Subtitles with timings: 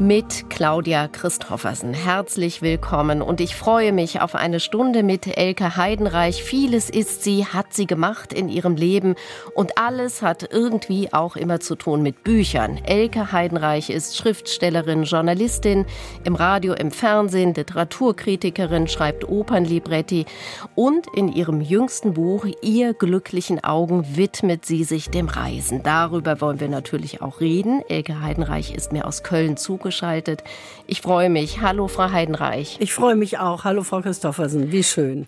[0.00, 1.94] mit Claudia Christoffersen.
[1.94, 6.42] Herzlich willkommen und ich freue mich auf eine Stunde mit Elke Heidenreich.
[6.42, 9.14] Vieles ist sie, hat sie gemacht in ihrem Leben
[9.54, 12.78] und alles hat irgendwie auch immer zu tun mit Büchern.
[12.84, 15.86] Elke Heidenreich ist Schriftstellerin, Journalistin,
[16.24, 20.26] im Radio, im Fernsehen, Literaturkritikerin, schreibt Opernlibretti
[20.74, 25.82] und in ihrem jüngsten Buch Ihr glücklichen Augen widmet sie sich dem Reisen.
[25.84, 27.82] Darüber wollen wir natürlich auch reden.
[27.88, 30.42] Elke Heidenreich ist mir aus Köln zugekommen zugeschaltet.
[30.86, 31.60] Ich freue mich.
[31.60, 32.76] Hallo, Frau Heidenreich.
[32.80, 33.64] Ich freue mich auch.
[33.64, 34.72] Hallo, Frau Christoffersen.
[34.72, 35.26] Wie schön.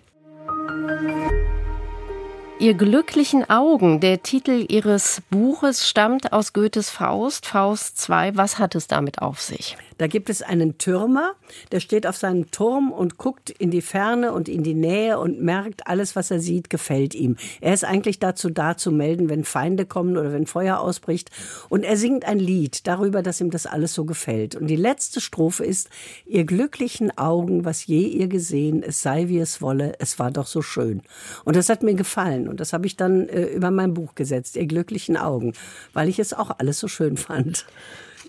[2.59, 8.35] Ihr glücklichen Augen, der Titel Ihres Buches stammt aus Goethes Faust, Faust 2.
[8.35, 9.77] Was hat es damit auf sich?
[9.97, 11.33] Da gibt es einen Türmer,
[11.71, 15.41] der steht auf seinem Turm und guckt in die Ferne und in die Nähe und
[15.41, 17.35] merkt, alles, was er sieht, gefällt ihm.
[17.61, 21.31] Er ist eigentlich dazu da, zu melden, wenn Feinde kommen oder wenn Feuer ausbricht.
[21.69, 24.55] Und er singt ein Lied darüber, dass ihm das alles so gefällt.
[24.55, 25.89] Und die letzte Strophe ist,
[26.25, 30.47] ihr glücklichen Augen, was je ihr gesehen, es sei wie es wolle, es war doch
[30.47, 31.01] so schön.
[31.43, 32.47] Und das hat mir gefallen.
[32.47, 35.53] Und das habe ich dann äh, über mein Buch gesetzt, ihr glücklichen Augen,
[35.93, 37.65] weil ich es auch alles so schön fand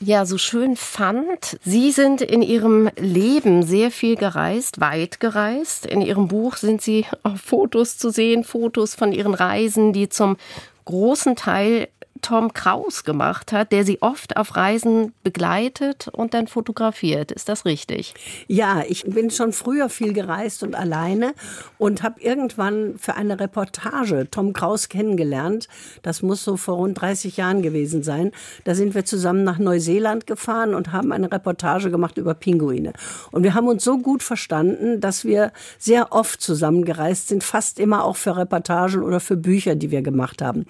[0.00, 1.58] ja so schön fand.
[1.64, 5.86] Sie sind in Ihrem Leben sehr viel gereist, weit gereist.
[5.86, 10.36] In Ihrem Buch sind Sie auf Fotos zu sehen, Fotos von Ihren Reisen, die zum
[10.84, 11.88] großen Teil
[12.20, 17.32] Tom Kraus gemacht hat, der sie oft auf Reisen begleitet und dann fotografiert.
[17.32, 18.14] Ist das richtig?
[18.46, 21.34] Ja, ich bin schon früher viel gereist und alleine
[21.78, 25.68] und habe irgendwann für eine Reportage Tom Kraus kennengelernt.
[26.02, 28.32] Das muss so vor rund 30 Jahren gewesen sein.
[28.64, 32.92] Da sind wir zusammen nach Neuseeland gefahren und haben eine Reportage gemacht über Pinguine.
[33.30, 37.78] Und wir haben uns so gut verstanden, dass wir sehr oft zusammen gereist sind, fast
[37.78, 40.66] immer auch für Reportagen oder für Bücher, die wir gemacht haben.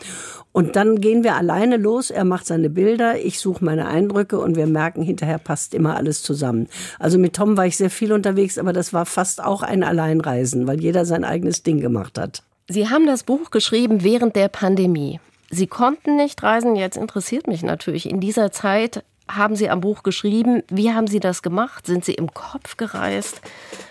[0.58, 4.56] Und dann gehen wir alleine los, er macht seine Bilder, ich suche meine Eindrücke und
[4.56, 6.66] wir merken, hinterher passt immer alles zusammen.
[6.98, 10.66] Also mit Tom war ich sehr viel unterwegs, aber das war fast auch ein Alleinreisen,
[10.66, 12.42] weil jeder sein eigenes Ding gemacht hat.
[12.66, 15.20] Sie haben das Buch geschrieben während der Pandemie.
[15.48, 16.74] Sie konnten nicht reisen.
[16.74, 20.62] Jetzt interessiert mich natürlich, in dieser Zeit haben Sie am Buch geschrieben.
[20.68, 21.86] Wie haben Sie das gemacht?
[21.86, 23.40] Sind Sie im Kopf gereist?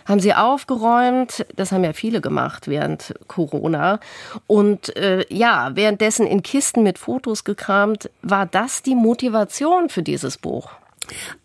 [0.06, 1.46] Haben Sie aufgeräumt?
[1.56, 4.00] Das haben ja viele gemacht während Corona.
[4.48, 8.10] Und äh, ja, währenddessen in Kisten mit Fotos gekramt.
[8.22, 10.70] War das die Motivation für dieses Buch?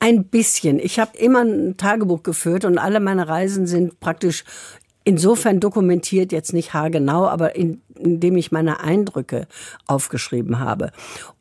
[0.01, 0.79] Ein bisschen.
[0.79, 4.45] Ich habe immer ein Tagebuch geführt und alle meine Reisen sind praktisch
[5.05, 9.47] insofern dokumentiert, jetzt nicht haargenau, aber in, indem ich meine Eindrücke
[9.87, 10.93] aufgeschrieben habe.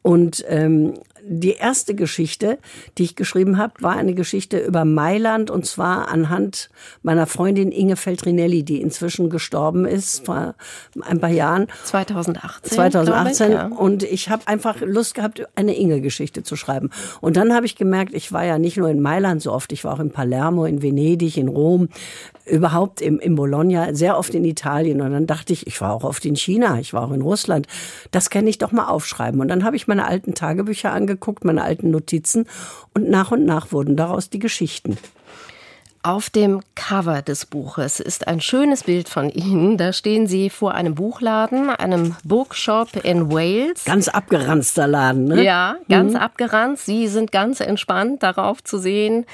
[0.01, 0.95] Und ähm,
[1.27, 2.57] die erste Geschichte,
[2.97, 6.69] die ich geschrieben habe, war eine Geschichte über Mailand und zwar anhand
[7.03, 10.55] meiner Freundin Inge Feltrinelli, die inzwischen gestorben ist vor
[11.01, 11.67] ein paar Jahren.
[11.85, 12.71] 2018.
[12.71, 13.47] 2018.
[13.47, 13.67] Ich, ja.
[13.67, 16.89] Und ich habe einfach Lust gehabt, eine Inge-Geschichte zu schreiben.
[17.21, 19.83] Und dann habe ich gemerkt, ich war ja nicht nur in Mailand so oft, ich
[19.83, 21.89] war auch in Palermo, in Venedig, in Rom,
[22.45, 25.01] überhaupt im, im Bologna, sehr oft in Italien.
[25.01, 27.67] Und dann dachte ich, ich war auch oft in China, ich war auch in Russland.
[28.09, 29.39] Das kann ich doch mal aufschreiben.
[29.39, 32.47] Und dann habe ich meine alten Tagebücher angeguckt angeguckt, meine alten Notizen
[32.93, 34.97] und nach und nach wurden daraus die Geschichten.
[36.03, 39.77] Auf dem Cover des Buches ist ein schönes Bild von Ihnen.
[39.77, 43.85] Da stehen Sie vor einem Buchladen, einem Bookshop in Wales.
[43.85, 45.43] Ganz abgeranzter Laden, ne?
[45.43, 46.19] Ja, ganz mhm.
[46.19, 46.87] abgeranzt.
[46.87, 49.27] Sie sind ganz entspannt darauf zu sehen.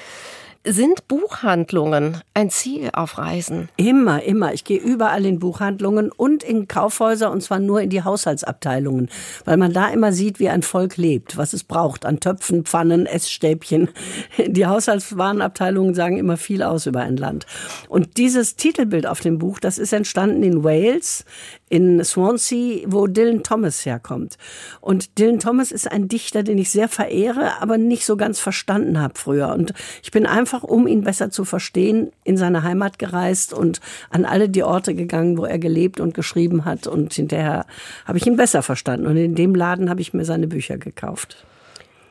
[0.70, 3.70] Sind Buchhandlungen ein Ziel auf Reisen?
[3.78, 4.54] Immer, immer.
[4.54, 9.08] Ich gehe überall in Buchhandlungen und in Kaufhäuser und zwar nur in die Haushaltsabteilungen,
[9.46, 13.06] weil man da immer sieht, wie ein Volk lebt, was es braucht an Töpfen, Pfannen,
[13.06, 13.88] Essstäbchen.
[14.46, 17.46] Die Haushaltswarenabteilungen sagen immer viel aus über ein Land.
[17.88, 21.24] Und dieses Titelbild auf dem Buch, das ist entstanden in Wales,
[21.70, 24.38] in Swansea, wo Dylan Thomas herkommt.
[24.80, 29.00] Und Dylan Thomas ist ein Dichter, den ich sehr verehre, aber nicht so ganz verstanden
[29.00, 29.54] habe früher.
[29.54, 34.26] Und ich bin einfach, um ihn besser zu verstehen, in seine Heimat gereist und an
[34.26, 36.88] alle die Orte gegangen, wo er gelebt und geschrieben hat.
[36.88, 37.66] Und hinterher
[38.06, 39.08] habe ich ihn besser verstanden.
[39.08, 41.46] Und in dem Laden habe ich mir seine Bücher gekauft.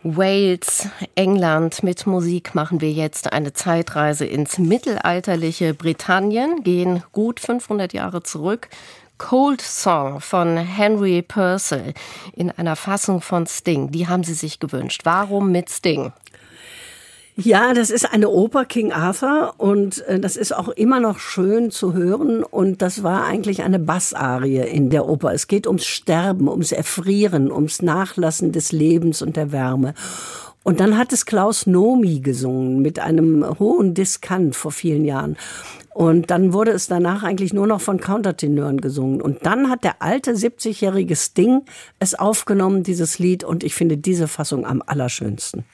[0.02, 1.82] Wales, England.
[1.82, 8.68] Mit Musik machen wir jetzt eine Zeitreise ins mittelalterliche Britannien, gehen gut 500 Jahre zurück
[9.18, 11.94] Cold Song von Henry Purcell
[12.34, 13.90] in einer Fassung von Sting.
[13.90, 15.02] Die haben Sie sich gewünscht.
[15.04, 16.12] Warum mit Sting?
[17.38, 21.70] Ja, das ist eine Oper King Arthur und äh, das ist auch immer noch schön
[21.70, 25.34] zu hören und das war eigentlich eine Bassarie in der Oper.
[25.34, 29.92] Es geht ums Sterben, ums Erfrieren, ums Nachlassen des Lebens und der Wärme.
[30.66, 35.36] Und dann hat es Klaus Nomi gesungen mit einem hohen Diskant vor vielen Jahren.
[35.94, 39.22] Und dann wurde es danach eigentlich nur noch von Countertenören gesungen.
[39.22, 41.62] Und dann hat der alte 70-jährige Sting
[42.00, 43.44] es aufgenommen, dieses Lied.
[43.44, 45.64] Und ich finde diese Fassung am allerschönsten.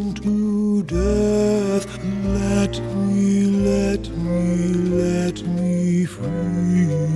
[0.00, 1.86] unto death.
[2.24, 7.09] Let me, let me, let me free.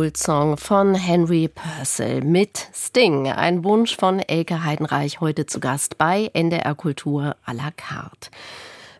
[0.00, 3.30] Cold Song von Henry Purcell mit Sting.
[3.30, 8.30] Ein Wunsch von Elke Heidenreich heute zu Gast bei NDR Kultur à la carte.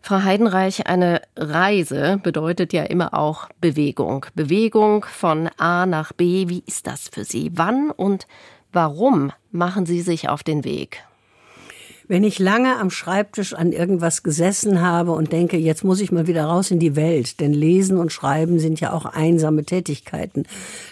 [0.03, 4.27] Frau Heidenreich, eine Reise bedeutet ja immer auch Bewegung.
[4.35, 6.51] Bewegung von A nach B.
[6.51, 7.51] Wie ist das für Sie?
[7.55, 8.27] Wann und
[8.71, 11.03] warum machen Sie sich auf den Weg?
[12.11, 16.27] Wenn ich lange am Schreibtisch an irgendwas gesessen habe und denke, jetzt muss ich mal
[16.27, 20.43] wieder raus in die Welt, denn Lesen und Schreiben sind ja auch einsame Tätigkeiten,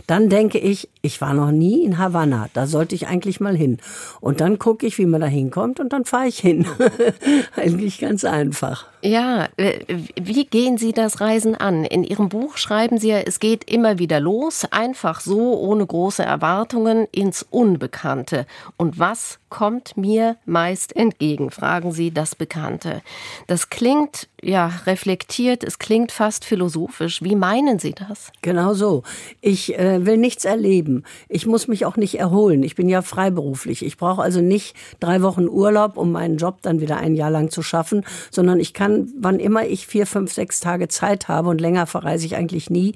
[0.07, 3.79] dann denke ich, ich war noch nie in Havanna, da sollte ich eigentlich mal hin.
[4.21, 6.69] Und dann gucke ich, wie man da hinkommt und dann fahre ich hin.
[7.57, 8.87] eigentlich ganz einfach.
[9.01, 11.85] Ja, wie gehen Sie das Reisen an?
[11.85, 16.25] In Ihrem Buch schreiben Sie ja, es geht immer wieder los, einfach so, ohne große
[16.25, 18.45] Erwartungen, ins Unbekannte.
[18.77, 23.03] Und was kommt mir meist entgegen, fragen Sie das Bekannte.
[23.47, 27.23] Das klingt ja reflektiert, es klingt fast philosophisch.
[27.23, 28.31] Wie meinen Sie das?
[28.43, 29.03] Genau so.
[29.41, 31.05] Ich äh, will nichts erleben.
[31.29, 32.63] Ich muss mich auch nicht erholen.
[32.63, 33.85] Ich bin ja freiberuflich.
[33.85, 37.51] Ich brauche also nicht drei Wochen Urlaub, um meinen Job dann wieder ein Jahr lang
[37.51, 41.61] zu schaffen, sondern ich kann, wann immer ich vier, fünf, sechs Tage Zeit habe und
[41.61, 42.95] länger verreise ich eigentlich nie,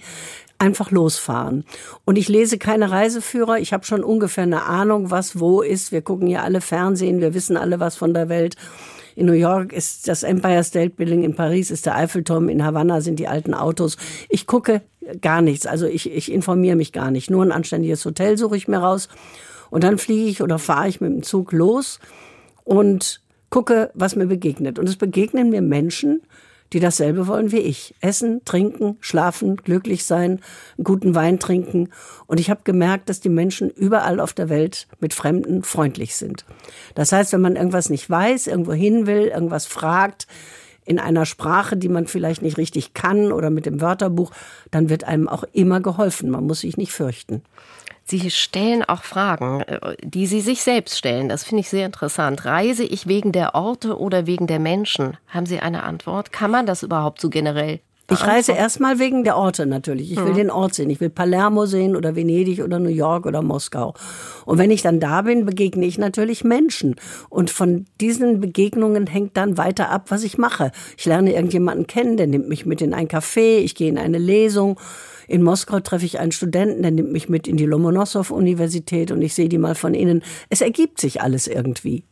[0.58, 1.64] einfach losfahren.
[2.04, 3.58] Und ich lese keine Reiseführer.
[3.58, 5.90] Ich habe schon ungefähr eine Ahnung, was wo ist.
[5.90, 8.56] Wir gucken ja alle Fernsehen, wir wissen alle was von der Welt.
[9.14, 13.00] In New York ist das Empire State Building, in Paris ist der Eiffelturm, in Havanna
[13.00, 13.97] sind die alten Autos.
[14.28, 14.83] Ich gucke
[15.21, 17.31] gar nichts, also ich, ich informiere mich gar nicht.
[17.31, 19.09] Nur ein anständiges Hotel suche ich mir raus
[19.71, 21.99] und dann fliege ich oder fahre ich mit dem Zug los
[22.64, 24.78] und gucke, was mir begegnet.
[24.78, 26.23] Und es begegnen mir Menschen,
[26.72, 27.94] die dasselbe wollen wie ich.
[28.00, 30.40] Essen, trinken, schlafen, glücklich sein,
[30.82, 31.90] guten Wein trinken.
[32.26, 36.44] Und ich habe gemerkt, dass die Menschen überall auf der Welt mit Fremden freundlich sind.
[36.94, 40.26] Das heißt, wenn man irgendwas nicht weiß, irgendwo hin will, irgendwas fragt,
[40.84, 44.32] in einer Sprache, die man vielleicht nicht richtig kann oder mit dem Wörterbuch,
[44.70, 46.30] dann wird einem auch immer geholfen.
[46.30, 47.42] Man muss sich nicht fürchten.
[48.19, 51.28] Sie stellen auch Fragen, äh, die Sie sich selbst stellen.
[51.28, 52.45] Das finde ich sehr interessant.
[52.45, 55.16] Reise ich wegen der Orte oder wegen der Menschen?
[55.28, 56.33] Haben Sie eine Antwort?
[56.33, 57.81] Kann man das überhaupt so generell?
[58.11, 60.12] Ich reise erstmal wegen der Orte natürlich.
[60.12, 60.37] Ich will mhm.
[60.37, 60.90] den Ort sehen.
[60.90, 63.95] Ich will Palermo sehen oder Venedig oder New York oder Moskau.
[64.45, 66.97] Und wenn ich dann da bin, begegne ich natürlich Menschen.
[67.31, 70.73] Und von diesen Begegnungen hängt dann weiter ab, was ich mache.
[70.99, 74.19] Ich lerne irgendjemanden kennen, der nimmt mich mit in ein Café, ich gehe in eine
[74.19, 74.78] Lesung.
[75.32, 79.32] In Moskau treffe ich einen Studenten, der nimmt mich mit in die Lomonossow-Universität und ich
[79.32, 80.22] sehe die mal von innen.
[80.50, 82.04] Es ergibt sich alles irgendwie.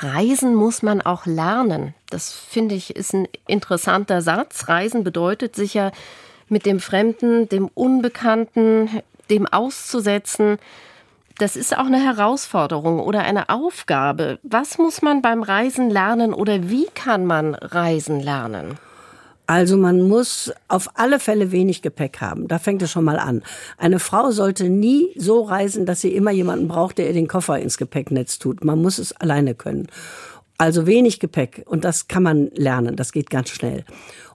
[0.00, 1.94] Reisen muss man auch lernen.
[2.10, 4.68] Das finde ich ist ein interessanter Satz.
[4.68, 5.90] Reisen bedeutet sich ja
[6.50, 8.90] mit dem Fremden, dem Unbekannten,
[9.30, 10.58] dem auszusetzen.
[11.38, 14.38] Das ist auch eine Herausforderung oder eine Aufgabe.
[14.42, 18.78] Was muss man beim Reisen lernen oder wie kann man Reisen lernen?
[19.46, 22.48] Also man muss auf alle Fälle wenig Gepäck haben.
[22.48, 23.42] Da fängt es schon mal an.
[23.76, 27.58] Eine Frau sollte nie so reisen, dass sie immer jemanden braucht, der ihr den Koffer
[27.58, 28.64] ins Gepäcknetz tut.
[28.64, 29.88] Man muss es alleine können.
[30.56, 31.62] Also wenig Gepäck.
[31.66, 32.96] Und das kann man lernen.
[32.96, 33.84] Das geht ganz schnell.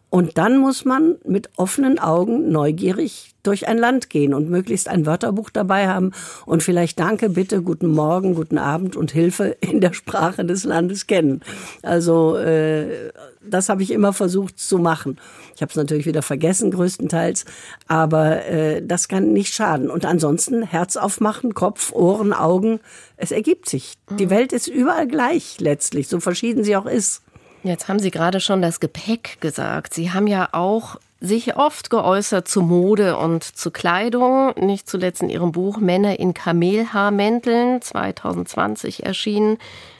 [0.09, 5.05] Und dann muss man mit offenen Augen neugierig durch ein Land gehen und möglichst ein
[5.05, 6.11] Wörterbuch dabei haben
[6.45, 11.07] und vielleicht Danke, bitte, guten Morgen, guten Abend und Hilfe in der Sprache des Landes
[11.07, 11.41] kennen.
[11.83, 13.11] Also äh,
[13.41, 15.19] das habe ich immer versucht zu machen.
[15.55, 17.45] Ich habe es natürlich wieder vergessen größtenteils,
[17.87, 19.89] aber äh, das kann nicht schaden.
[19.89, 22.79] Und ansonsten Herz aufmachen, Kopf, Ohren, Augen,
[23.15, 23.93] es ergibt sich.
[24.17, 24.29] Die mhm.
[24.31, 27.21] Welt ist überall gleich letztlich, so verschieden sie auch ist.
[27.63, 29.93] Jetzt haben Sie gerade schon das Gepäck gesagt.
[29.93, 35.29] Sie haben ja auch sich oft geäußert zu Mode und zu Kleidung, nicht zuletzt in
[35.29, 39.57] Ihrem Buch Männer in Kamelhaarmänteln, 2020 erschienen.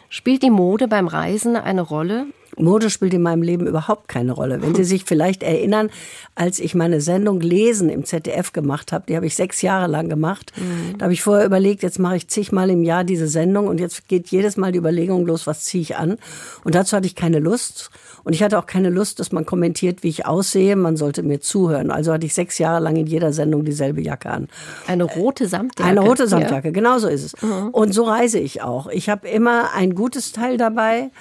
[0.08, 2.28] Spielt die Mode beim Reisen eine Rolle?
[2.60, 4.62] Mode spielt in meinem Leben überhaupt keine Rolle.
[4.62, 5.90] Wenn Sie sich vielleicht erinnern,
[6.36, 10.10] als ich meine Sendung Lesen im ZDF gemacht habe, die habe ich sechs Jahre lang
[10.10, 10.52] gemacht.
[10.56, 10.98] Mhm.
[10.98, 14.08] Da habe ich vorher überlegt, jetzt mache ich zigmal im Jahr diese Sendung und jetzt
[14.08, 16.18] geht jedes Mal die Überlegung los, was ziehe ich an.
[16.64, 17.90] Und dazu hatte ich keine Lust.
[18.24, 20.76] Und ich hatte auch keine Lust, dass man kommentiert, wie ich aussehe.
[20.76, 21.92] Man sollte mir zuhören.
[21.92, 24.48] Also hatte ich sechs Jahre lang in jeder Sendung dieselbe Jacke an.
[24.88, 25.90] Eine rote Samtjacke.
[25.90, 26.74] Eine rote Samtjacke, ja.
[26.74, 27.42] genau so ist es.
[27.42, 27.70] Mhm.
[27.72, 28.88] Und so reise ich auch.
[28.88, 31.12] Ich habe immer ein gutes Teil dabei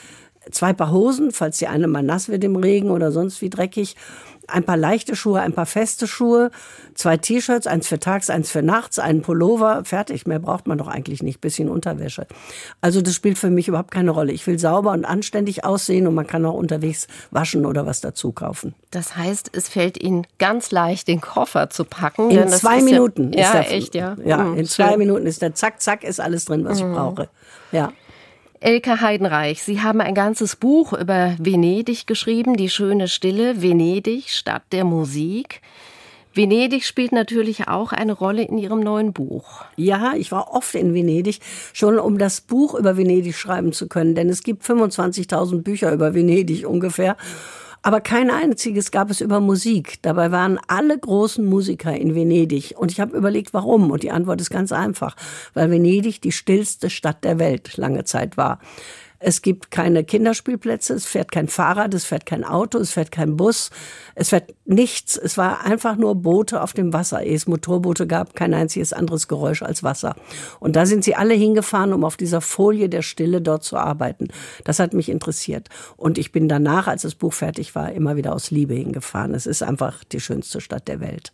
[0.50, 3.96] zwei Paar Hosen, falls die eine mal nass wird im Regen oder sonst wie dreckig,
[4.48, 6.50] ein paar leichte Schuhe, ein paar feste Schuhe,
[6.94, 10.26] zwei T-Shirts, eins für tags, eins für nachts, einen Pullover, fertig.
[10.26, 12.26] Mehr braucht man doch eigentlich nicht, bisschen Unterwäsche.
[12.80, 14.32] Also das spielt für mich überhaupt keine Rolle.
[14.32, 18.32] Ich will sauber und anständig aussehen und man kann auch unterwegs waschen oder was dazu
[18.32, 18.74] kaufen.
[18.90, 22.30] Das heißt, es fällt Ihnen ganz leicht, den Koffer zu packen.
[22.30, 24.16] In zwei Minuten ja, ist ja, der, echt, ja.
[24.24, 24.98] Ja, mhm, in zwei schön.
[24.98, 26.90] Minuten ist der zack, zack, ist alles drin, was mhm.
[26.90, 27.28] ich brauche.
[27.70, 27.92] Ja.
[28.60, 34.64] Elke Heidenreich, Sie haben ein ganzes Buch über Venedig geschrieben, Die schöne Stille, Venedig, Stadt
[34.72, 35.60] der Musik.
[36.34, 39.64] Venedig spielt natürlich auch eine Rolle in Ihrem neuen Buch.
[39.76, 41.38] Ja, ich war oft in Venedig,
[41.72, 46.14] schon um das Buch über Venedig schreiben zu können, denn es gibt 25.000 Bücher über
[46.14, 47.16] Venedig ungefähr.
[47.82, 50.02] Aber kein einziges gab es über Musik.
[50.02, 52.74] Dabei waren alle großen Musiker in Venedig.
[52.76, 53.90] Und ich habe überlegt, warum.
[53.90, 55.16] Und die Antwort ist ganz einfach.
[55.54, 58.58] Weil Venedig die stillste Stadt der Welt lange Zeit war.
[59.20, 63.36] Es gibt keine Kinderspielplätze, es fährt kein Fahrrad, es fährt kein Auto, es fährt kein
[63.36, 63.70] Bus,
[64.14, 65.16] es fährt nichts.
[65.16, 67.24] Es war einfach nur Boote auf dem Wasser.
[67.24, 70.14] Ehe es Motorboote gab, kein einziges anderes Geräusch als Wasser.
[70.60, 74.28] Und da sind sie alle hingefahren, um auf dieser Folie der Stille dort zu arbeiten.
[74.62, 75.68] Das hat mich interessiert.
[75.96, 79.34] Und ich bin danach, als das Buch fertig war, immer wieder aus Liebe hingefahren.
[79.34, 81.32] Es ist einfach die schönste Stadt der Welt.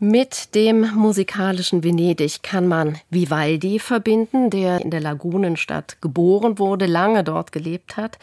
[0.00, 7.22] Mit dem musikalischen Venedig kann man Vivaldi verbinden, der in der Lagunenstadt geboren wurde, lange
[7.22, 8.18] dort gelebt hat.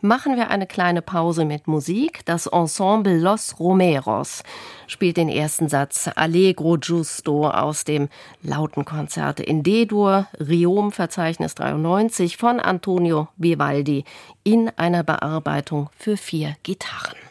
[0.00, 2.20] Machen wir eine kleine Pause mit Musik.
[2.26, 4.44] Das Ensemble Los Romeros
[4.86, 8.08] spielt den ersten Satz Allegro Giusto aus dem
[8.42, 14.04] Lautenkonzert in D-Dur, Riom Verzeichnis 93 von Antonio Vivaldi
[14.44, 17.25] in einer Bearbeitung für vier Gitarren.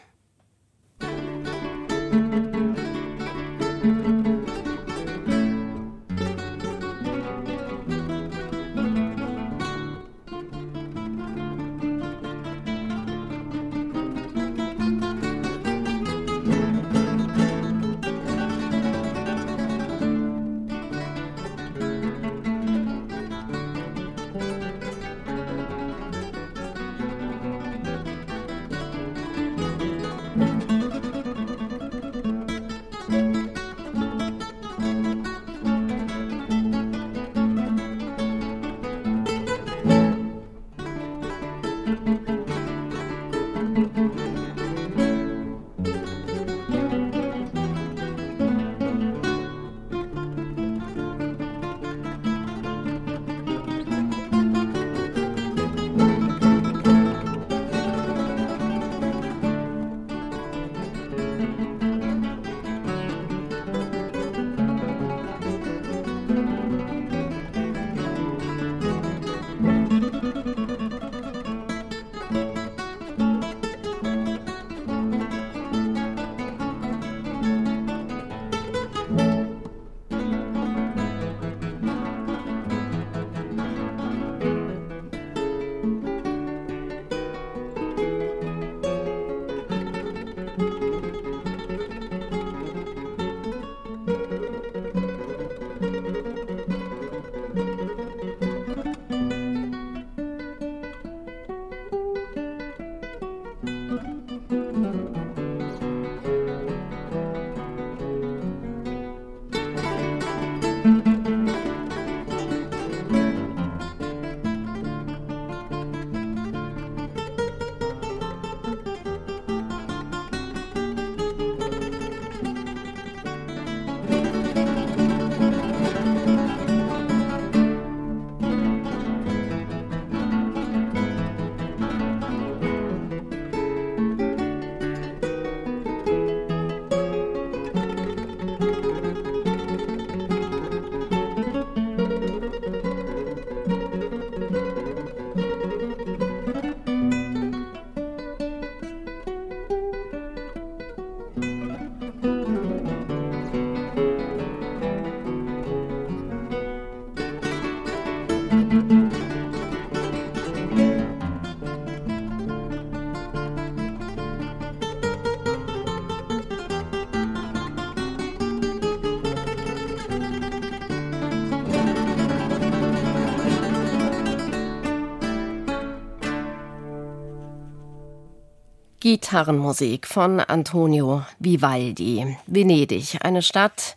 [179.06, 182.36] Gitarrenmusik von Antonio Vivaldi.
[182.48, 183.94] Venedig, eine Stadt,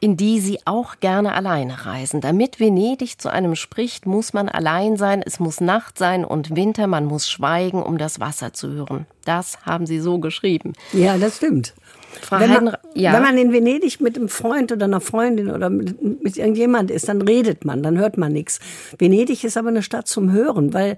[0.00, 2.22] in die sie auch gerne alleine reisen.
[2.22, 6.86] Damit Venedig zu einem spricht, muss man allein sein, es muss Nacht sein und Winter,
[6.86, 9.04] man muss schweigen, um das Wasser zu hören.
[9.26, 10.72] Das haben sie so geschrieben.
[10.94, 11.74] Ja, das stimmt.
[12.30, 13.12] Wenn, man, ja.
[13.12, 17.06] wenn man in Venedig mit einem Freund oder einer Freundin oder mit, mit irgendjemand ist,
[17.06, 18.60] dann redet man, dann hört man nichts.
[18.98, 20.96] Venedig ist aber eine Stadt zum Hören, weil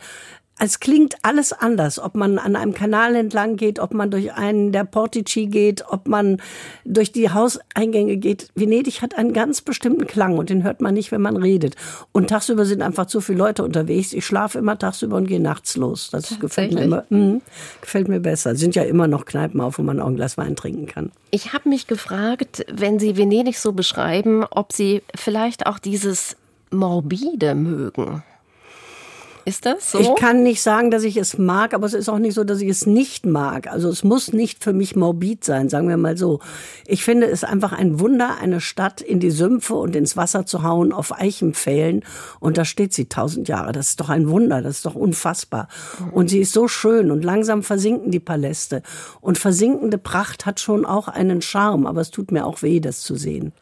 [0.59, 4.71] es klingt alles anders, ob man an einem Kanal entlang geht, ob man durch einen
[4.71, 6.41] der Portici geht, ob man
[6.85, 8.51] durch die Hauseingänge geht.
[8.55, 11.75] Venedig hat einen ganz bestimmten Klang und den hört man nicht, wenn man redet.
[12.13, 14.13] Und tagsüber sind einfach zu viele Leute unterwegs.
[14.13, 16.11] Ich schlafe immer tagsüber und gehe nachts los.
[16.13, 17.43] Das gefällt mir immer, mhm,
[17.81, 18.53] gefällt mir besser.
[18.53, 21.11] Es sind ja immer noch Kneipen auf, wo man auch ein Glas Wein trinken kann.
[21.33, 26.37] Ich habe mich gefragt, wenn Sie Venedig so beschreiben, ob Sie vielleicht auch dieses
[26.71, 28.23] Morbide mögen.
[29.47, 29.99] Ist das so?
[29.99, 32.61] Ich kann nicht sagen, dass ich es mag, aber es ist auch nicht so, dass
[32.61, 33.71] ich es nicht mag.
[33.71, 36.41] Also es muss nicht für mich morbid sein, sagen wir mal so.
[36.87, 40.63] Ich finde es einfach ein Wunder, eine Stadt in die Sümpfe und ins Wasser zu
[40.63, 42.05] hauen auf Eichenpfählen.
[42.41, 43.73] Und da steht sie tausend Jahre.
[43.73, 45.69] Das ist doch ein Wunder, das ist doch unfassbar.
[46.13, 48.83] Und sie ist so schön und langsam versinken die Paläste.
[49.21, 53.01] Und versinkende Pracht hat schon auch einen Charme, aber es tut mir auch weh, das
[53.01, 53.53] zu sehen.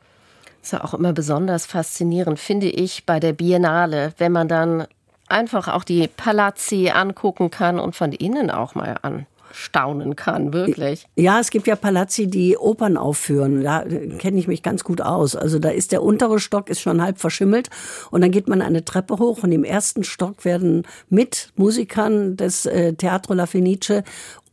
[0.63, 4.87] ist ja auch immer besonders faszinierend, finde ich, bei der Biennale, wenn man dann
[5.33, 11.07] einfach auch die Palazzi angucken kann und von innen auch mal anstaunen kann, wirklich.
[11.17, 13.63] Ja, es gibt ja Palazzi, die Opern aufführen.
[13.63, 13.85] Da
[14.19, 15.35] kenne ich mich ganz gut aus.
[15.35, 17.71] Also da ist der untere Stock ist schon halb verschimmelt
[18.11, 22.67] und dann geht man eine Treppe hoch und im ersten Stock werden mit Musikern des
[22.67, 24.03] äh, Teatro La Fenice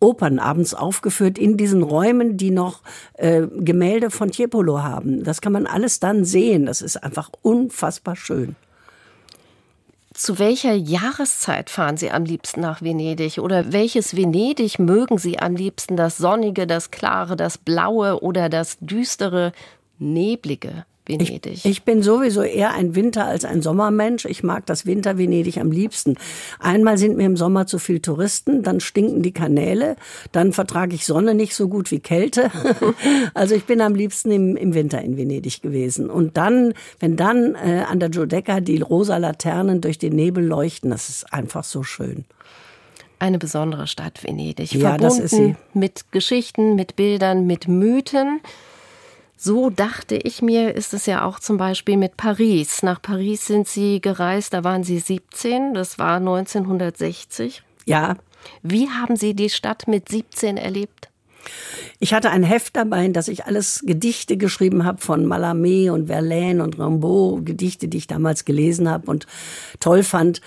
[0.02, 2.82] Opern abends aufgeführt in diesen Räumen, die noch
[3.16, 5.24] äh, Gemälde von Tiepolo haben.
[5.24, 6.66] Das kann man alles dann sehen.
[6.66, 8.56] Das ist einfach unfassbar schön.
[10.20, 13.40] Zu welcher Jahreszeit fahren Sie am liebsten nach Venedig?
[13.40, 15.96] Oder welches Venedig mögen Sie am liebsten?
[15.96, 19.54] Das sonnige, das klare, das blaue oder das düstere,
[19.98, 21.48] neblige Venedig?
[21.54, 24.24] Ich, ich bin sowieso eher ein Winter- als ein Sommermensch.
[24.26, 26.16] Ich mag das Winter-Venedig am liebsten.
[26.60, 29.96] Einmal sind mir im Sommer zu viel Touristen, dann stinken die Kanäle,
[30.32, 32.50] dann vertrage ich Sonne nicht so gut wie Kälte.
[33.34, 36.10] Also ich bin am liebsten im, im Winter in Venedig gewesen.
[36.10, 40.90] Und dann, wenn dann äh, an der Giudecca die rosa Laternen durch den Nebel leuchten,
[40.92, 42.26] das ist einfach so schön.
[43.20, 45.56] Eine besondere Stadt Venedig, Ja, verbunden das ist sie.
[45.74, 48.40] mit Geschichten, mit Bildern, mit Mythen.
[49.42, 52.84] So dachte ich mir, ist es ja auch zum Beispiel mit Paris.
[52.84, 57.64] Nach Paris sind Sie gereist, da waren Sie 17, das war 1960.
[57.86, 58.18] Ja,
[58.64, 61.08] Wie haben Sie die Stadt mit 17 erlebt?
[62.00, 66.08] Ich hatte ein Heft dabei, in das ich alles Gedichte geschrieben habe von Mallarmé und
[66.08, 69.26] Verlaine und Rimbaud, Gedichte, die ich damals gelesen habe und
[69.80, 70.42] toll fand.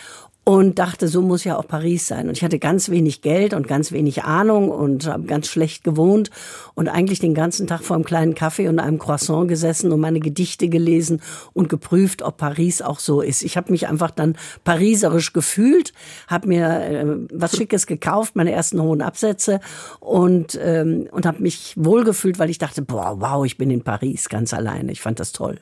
[0.45, 2.27] Und dachte, so muss ja auch Paris sein.
[2.27, 6.31] Und ich hatte ganz wenig Geld und ganz wenig Ahnung und habe ganz schlecht gewohnt
[6.75, 10.19] und eigentlich den ganzen Tag vor einem kleinen Kaffee und einem Croissant gesessen und meine
[10.19, 13.45] Gedichte gelesen und geprüft, ob Paris auch so ist.
[13.45, 15.93] Ich habe mich einfach dann pariserisch gefühlt,
[16.27, 19.61] habe mir äh, was Schickes gekauft, meine ersten hohen Absätze
[20.01, 24.29] und, ähm, und habe mich wohlgefühlt, weil ich dachte, boah, wow, ich bin in Paris
[24.29, 24.91] ganz alleine.
[24.91, 25.61] Ich fand das toll.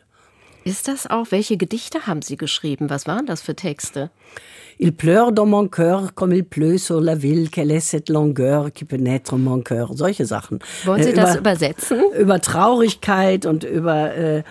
[0.64, 1.26] Ist das auch?
[1.30, 2.90] Welche Gedichte haben Sie geschrieben?
[2.90, 4.10] Was waren das für Texte?
[4.78, 7.50] Il pleure dans mon cœur comme il pleut sur la ville.
[7.50, 9.94] Quelle est cette longueur qui pénètre mon cœur?
[9.94, 10.58] Solche Sachen.
[10.84, 12.00] Wollen Sie Äh, das über- übersetzen?
[12.18, 14.42] über Traurigkeit und über äh,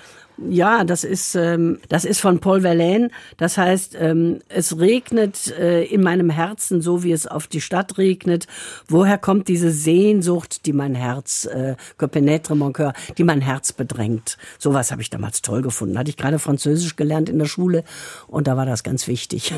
[0.47, 3.09] ja, das ist ähm, das ist von Paul Verlaine.
[3.37, 7.97] Das heißt, ähm, es regnet äh, in meinem Herzen so, wie es auf die Stadt
[7.97, 8.47] regnet.
[8.87, 13.73] Woher kommt diese Sehnsucht, die mein Herz äh, que pénètre mon cœur, die mein Herz
[13.73, 14.37] bedrängt?
[14.57, 15.97] Sowas habe ich damals toll gefunden.
[15.97, 17.83] Hatte ich gerade Französisch gelernt in der Schule
[18.27, 19.53] und da war das ganz wichtig.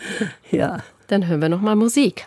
[0.50, 0.78] ja.
[1.08, 2.26] Dann hören wir noch mal Musik.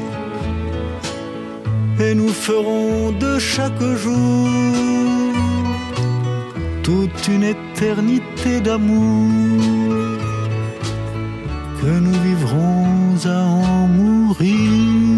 [2.03, 4.49] et nous ferons de chaque jour
[6.83, 9.29] toute une éternité d'amour
[11.81, 15.10] que nous vivrons à en mourir.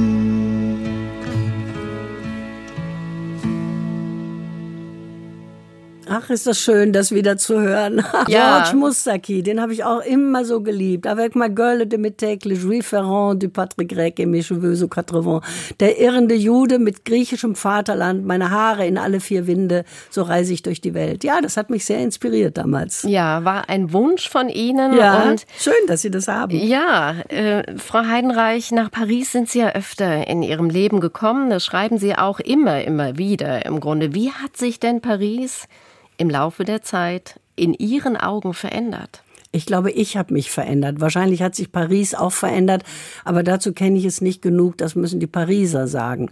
[6.09, 8.03] Ach, ist das schön, das wieder zu hören.
[8.27, 8.61] Ja.
[8.61, 11.07] George Mustaki, den habe ich auch immer so geliebt.
[11.07, 14.87] Avec ma gueule de métèque, le juif errant du patre grec et mes cheveux aux
[14.87, 15.41] quatre vents.
[15.79, 20.61] Der irrende Jude mit griechischem Vaterland, meine Haare in alle vier Winde, so reise ich
[20.63, 21.23] durch die Welt.
[21.23, 23.03] Ja, das hat mich sehr inspiriert damals.
[23.03, 26.55] Ja, war ein Wunsch von Ihnen Ja, und schön, dass Sie das haben.
[26.57, 31.49] Ja, äh, Frau Heidenreich, nach Paris sind Sie ja öfter in Ihrem Leben gekommen.
[31.49, 34.13] Das schreiben Sie auch immer, immer wieder im Grunde.
[34.15, 35.67] Wie hat sich denn Paris
[36.17, 39.23] im Laufe der Zeit in Ihren Augen verändert?
[39.55, 40.99] Ich glaube, ich habe mich verändert.
[40.99, 42.83] Wahrscheinlich hat sich Paris auch verändert,
[43.23, 44.79] aber dazu kenne ich es nicht genug.
[44.79, 46.31] Das müssen die Pariser sagen.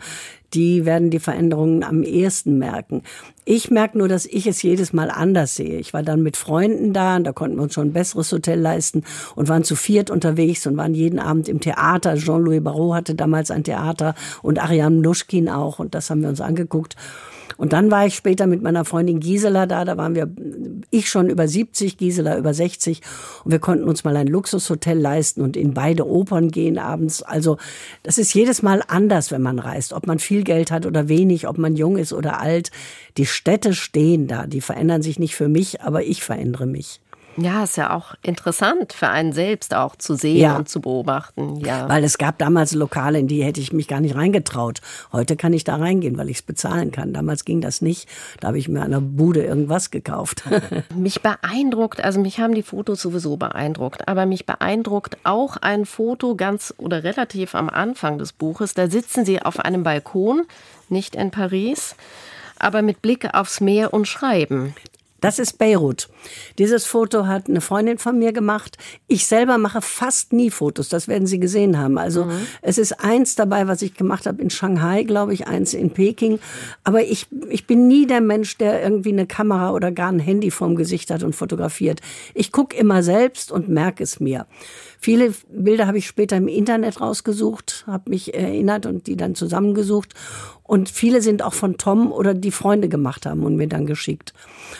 [0.55, 3.03] Die werden die Veränderungen am ehesten merken.
[3.45, 5.77] Ich merke nur, dass ich es jedes Mal anders sehe.
[5.77, 8.59] Ich war dann mit Freunden da und da konnten wir uns schon ein besseres Hotel
[8.59, 9.03] leisten
[9.35, 12.15] und waren zu viert unterwegs und waren jeden Abend im Theater.
[12.15, 16.41] Jean-Louis Barrault hatte damals ein Theater und Ariane Mnuschkin auch und das haben wir uns
[16.41, 16.95] angeguckt.
[17.57, 20.29] Und dann war ich später mit meiner Freundin Gisela da, da waren wir,
[20.89, 23.01] ich schon über 70, Gisela über 60
[23.43, 27.21] und wir konnten uns mal ein Luxushotel leisten und in beide Opern gehen abends.
[27.21, 27.57] Also
[28.03, 31.47] das ist jedes Mal anders, wenn man reist, ob man viel Geld hat oder wenig,
[31.47, 32.71] ob man jung ist oder alt.
[33.17, 37.01] Die Städte stehen da, die verändern sich nicht für mich, aber ich verändere mich.
[37.37, 40.57] Ja, ist ja auch interessant für einen selbst auch zu sehen Ja.
[40.57, 41.57] und zu beobachten.
[41.61, 41.87] Ja.
[41.87, 44.81] Weil es gab damals Lokale, in die hätte ich mich gar nicht reingetraut.
[45.13, 47.13] Heute kann ich da reingehen, weil ich es bezahlen kann.
[47.13, 48.09] Damals ging das nicht.
[48.39, 50.43] Da habe ich mir an der Bude irgendwas gekauft.
[50.95, 56.35] Mich beeindruckt, also mich haben die Fotos sowieso beeindruckt, aber mich beeindruckt auch ein Foto
[56.35, 58.73] ganz oder relativ am Anfang des Buches.
[58.73, 60.43] Da sitzen sie auf einem Balkon,
[60.89, 61.95] nicht in Paris,
[62.59, 64.75] aber mit Blick aufs Meer und schreiben.
[65.21, 66.09] Das ist Beirut.
[66.57, 68.77] Dieses Foto hat eine Freundin von mir gemacht.
[69.07, 71.99] Ich selber mache fast nie Fotos, das werden Sie gesehen haben.
[71.99, 72.47] Also mhm.
[72.63, 76.39] es ist eins dabei, was ich gemacht habe in Shanghai, glaube ich, eins in Peking.
[76.83, 80.49] Aber ich, ich bin nie der Mensch, der irgendwie eine Kamera oder gar ein Handy
[80.49, 82.01] vorm Gesicht hat und fotografiert.
[82.33, 84.47] Ich gucke immer selbst und merke es mir.
[85.03, 90.13] Viele Bilder habe ich später im Internet rausgesucht, habe mich erinnert und die dann zusammengesucht.
[90.61, 94.35] Und viele sind auch von Tom oder die Freunde gemacht haben und mir dann geschickt.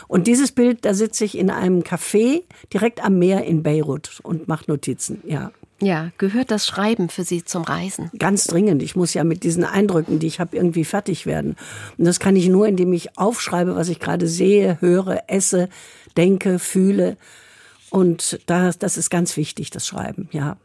[0.08, 4.48] Und dieses Bild, da sitze ich in einem Café direkt am Meer in Beirut und
[4.48, 5.52] mache Notizen, ja.
[5.82, 8.12] Ja, gehört das Schreiben für Sie zum Reisen?
[8.20, 8.84] Ganz dringend.
[8.84, 11.56] Ich muss ja mit diesen Eindrücken, die ich habe, irgendwie fertig werden.
[11.98, 15.70] Und das kann ich nur, indem ich aufschreibe, was ich gerade sehe, höre, esse,
[16.16, 17.18] denke, fühle.
[17.92, 20.58] Und das, das ist ganz wichtig, das Schreiben, ja.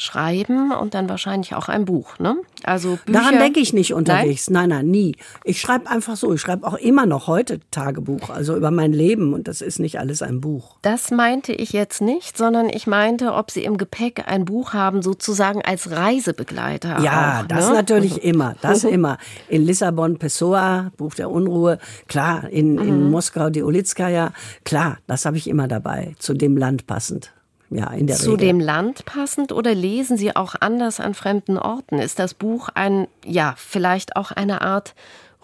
[0.00, 2.36] Schreiben und dann wahrscheinlich auch ein Buch, ne?
[2.64, 3.18] Also Bücher.
[3.18, 4.48] Daran denke ich nicht unterwegs.
[4.48, 5.16] Nein, nein, nein nie.
[5.44, 6.32] Ich schreibe einfach so.
[6.32, 9.98] Ich schreibe auch immer noch heute Tagebuch, also über mein Leben und das ist nicht
[9.98, 10.76] alles ein Buch.
[10.80, 15.02] Das meinte ich jetzt nicht, sondern ich meinte, ob Sie im Gepäck ein Buch haben,
[15.02, 17.00] sozusagen als Reisebegleiter.
[17.00, 17.74] Ja, auch, das ne?
[17.74, 18.54] natürlich immer.
[18.62, 19.18] Das immer.
[19.50, 22.48] In Lissabon Pessoa, Buch der Unruhe, klar.
[22.48, 23.10] In, in mhm.
[23.10, 24.32] Moskau die Olitskaya,
[24.64, 24.96] klar.
[25.06, 27.34] Das habe ich immer dabei, zu dem Land passend
[27.70, 28.48] ja, in der Zu Regel.
[28.48, 31.98] dem Land passend oder lesen Sie auch anders an fremden Orten?
[31.98, 34.94] Ist das Buch ein, ja, vielleicht auch eine Art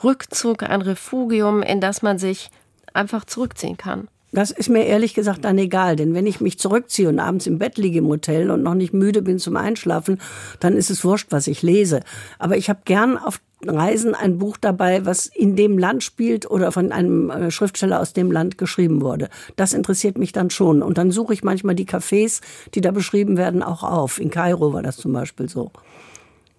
[0.03, 2.51] Rückzug, ein Refugium, in das man sich
[2.93, 4.09] einfach zurückziehen kann?
[4.33, 7.59] Das ist mir ehrlich gesagt dann egal, denn wenn ich mich zurückziehe und abends im
[7.59, 10.21] Bett liege im Hotel und noch nicht müde bin zum Einschlafen,
[10.61, 12.01] dann ist es wurscht, was ich lese.
[12.39, 16.73] Aber ich habe gern auf Reisen ein Buch dabei, was in dem Land spielt oder
[16.73, 19.29] von einem äh, Schriftsteller aus dem Land geschrieben wurde.
[19.57, 20.83] Das interessiert mich dann schon.
[20.83, 22.43] Und dann suche ich manchmal die Cafés,
[22.75, 24.21] die da beschrieben werden, auch auf.
[24.21, 25.71] In Kairo war das zum Beispiel so.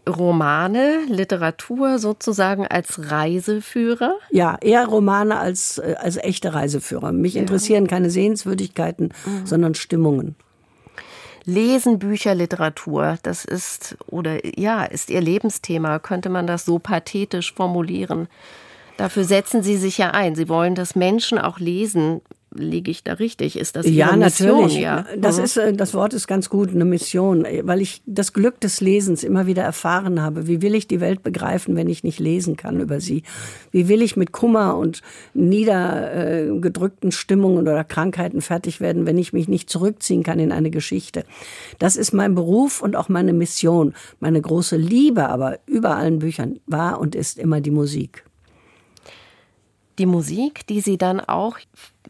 [0.08, 4.16] Romane, Literatur sozusagen als Reiseführer?
[4.32, 7.12] Ja, eher Romane als, äh, als echte Reiseführer.
[7.12, 7.42] Mich ja.
[7.42, 9.46] interessieren keine Sehenswürdigkeiten, mhm.
[9.46, 10.36] sondern Stimmungen.
[11.48, 17.54] Lesen, Bücher, Literatur, das ist, oder ja, ist Ihr Lebensthema, könnte man das so pathetisch
[17.54, 18.28] formulieren.
[18.98, 20.36] Dafür setzen Sie sich ja ein.
[20.36, 22.22] Sie wollen, dass Menschen auch lesen,
[22.60, 23.58] liege ich da richtig?
[23.58, 24.62] Ist das Ihre ja, Mission?
[24.62, 24.78] Natürlich.
[24.80, 25.44] Ja, das mhm.
[25.44, 29.24] ist äh, das Wort ist ganz gut, eine Mission, weil ich das Glück des Lesens
[29.24, 30.48] immer wieder erfahren habe.
[30.48, 33.24] Wie will ich die Welt begreifen, wenn ich nicht lesen kann über sie?
[33.72, 35.02] Wie will ich mit Kummer und
[35.34, 41.24] niedergedrückten Stimmungen oder Krankheiten fertig werden, wenn ich mich nicht zurückziehen kann in eine Geschichte?
[41.80, 43.94] Das ist mein Beruf und auch meine Mission.
[44.20, 48.27] Meine große Liebe aber über allen Büchern war und ist immer die Musik
[49.98, 51.58] die Musik, die Sie dann auch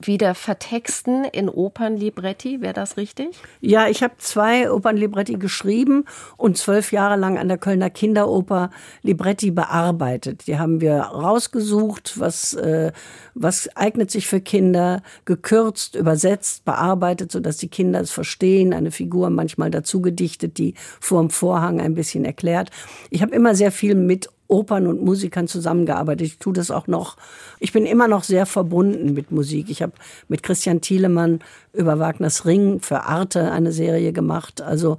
[0.02, 3.30] wieder vertexten in Opernlibretti, wäre das richtig?
[3.62, 6.06] Ja, ich habe zwei Opernlibretti geschrieben
[6.38, 8.70] und zwölf Jahre lang an der Kölner Kinderoper
[9.02, 10.48] Libretti bearbeitet.
[10.48, 12.92] Die haben wir rausgesucht, was, äh,
[13.34, 19.30] was eignet sich für Kinder, gekürzt, übersetzt, bearbeitet, sodass die Kinder es verstehen, eine Figur
[19.30, 22.70] manchmal dazu gedichtet, die vor dem Vorhang ein bisschen erklärt.
[23.10, 26.28] Ich habe immer sehr viel mit Opern und Musikern zusammengearbeitet.
[26.28, 27.18] Ich tue das auch noch.
[27.60, 29.70] Ich bin immer noch sehr verbunden mit Musik.
[29.70, 29.93] Ich habe
[30.28, 31.39] mit Christian Thielemann
[31.73, 34.62] über Wagners Ring für Arte eine Serie gemacht.
[34.62, 34.97] Also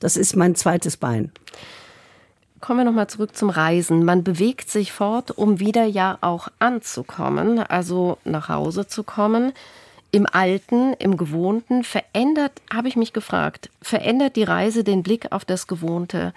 [0.00, 1.32] das ist mein zweites Bein.
[2.60, 4.04] Kommen wir nochmal zurück zum Reisen.
[4.04, 9.52] Man bewegt sich fort, um wieder ja auch anzukommen, also nach Hause zu kommen.
[10.12, 15.44] Im Alten, im Gewohnten verändert, habe ich mich gefragt, verändert die Reise den Blick auf
[15.44, 16.34] das Gewohnte?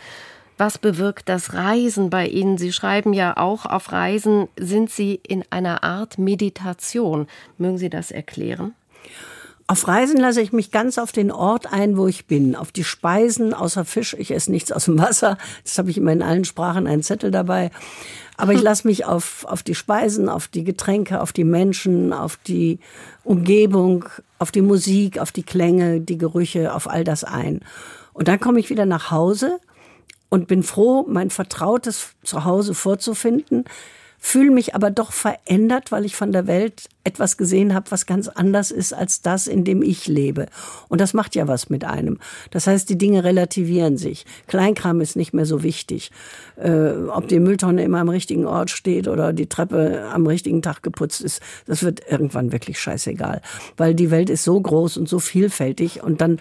[0.58, 2.58] Was bewirkt das Reisen bei Ihnen?
[2.58, 7.28] Sie schreiben ja auch, auf Reisen sind Sie in einer Art Meditation.
[7.58, 8.76] Mögen Sie das erklären?
[9.66, 12.56] Auf Reisen lasse ich mich ganz auf den Ort ein, wo ich bin.
[12.56, 14.14] Auf die Speisen, außer Fisch.
[14.20, 15.38] Ich esse nichts aus dem Wasser.
[15.64, 17.72] Das habe ich immer in allen Sprachen einen Zettel dabei.
[18.38, 22.38] Aber ich lasse mich auf, auf die Speisen, auf die Getränke, auf die Menschen, auf
[22.38, 22.80] die
[23.24, 24.06] Umgebung,
[24.38, 27.62] auf die Musik, auf die Klänge, die Gerüche, auf all das ein.
[28.12, 29.60] Und dann komme ich wieder nach Hause
[30.34, 33.66] und bin froh, mein vertrautes Zuhause vorzufinden,
[34.18, 38.30] fühle mich aber doch verändert, weil ich von der Welt etwas gesehen habe, was ganz
[38.30, 40.48] anders ist als das, in dem ich lebe.
[40.90, 42.18] Und das macht ja was mit einem.
[42.50, 44.26] Das heißt, die Dinge relativieren sich.
[44.48, 46.10] Kleinkram ist nicht mehr so wichtig.
[46.56, 50.82] Äh, ob die Mülltonne immer am richtigen Ort steht oder die Treppe am richtigen Tag
[50.82, 53.44] geputzt ist, das wird irgendwann wirklich scheißegal.
[53.78, 56.40] Weil die Welt ist so groß und so vielfältig und dann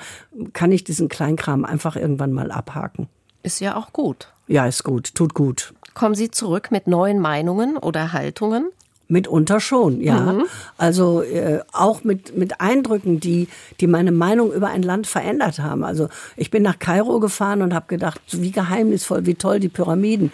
[0.54, 3.10] kann ich diesen Kleinkram einfach irgendwann mal abhaken.
[3.42, 4.28] Ist ja auch gut.
[4.46, 5.74] Ja, ist gut, tut gut.
[5.94, 8.70] Kommen Sie zurück mit neuen Meinungen oder Haltungen?
[9.08, 10.32] Mitunter schon, ja.
[10.32, 10.44] Mhm.
[10.78, 15.84] Also äh, auch mit, mit Eindrücken, die, die meine Meinung über ein Land verändert haben.
[15.84, 20.32] Also ich bin nach Kairo gefahren und habe gedacht, wie geheimnisvoll, wie toll die Pyramiden.